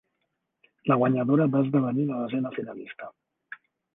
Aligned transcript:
La 0.91 0.97
guanyadora 1.01 1.47
va 1.57 1.61
esdevenir 1.67 2.07
la 2.09 2.17
desena 2.23 2.53
finalista. 2.57 3.13